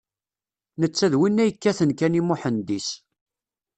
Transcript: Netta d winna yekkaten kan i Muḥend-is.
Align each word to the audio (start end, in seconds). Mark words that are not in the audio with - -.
Netta 0.79 1.05
d 1.11 1.13
winna 1.19 1.43
yekkaten 1.45 1.91
kan 1.99 2.17
i 2.19 2.21
Muḥend-is. 2.27 2.89